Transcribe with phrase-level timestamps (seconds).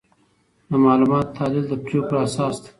[0.69, 2.69] د معلوماتو تحلیل د پریکړو اساس دی.